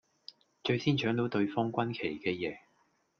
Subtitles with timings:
[0.63, 2.57] 最先搶到對方軍旗嘅贏